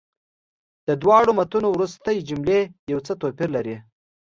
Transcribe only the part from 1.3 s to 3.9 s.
متونو وروستۍ جملې یو څه توپیر لري.